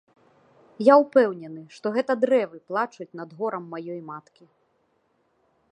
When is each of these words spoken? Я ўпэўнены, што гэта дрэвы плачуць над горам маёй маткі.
Я 0.83 0.93
ўпэўнены, 1.01 1.61
што 1.75 1.85
гэта 1.97 2.11
дрэвы 2.23 2.57
плачуць 2.71 3.09
над 3.21 3.29
горам 3.41 3.63
маёй 3.75 4.01
маткі. 4.13 4.45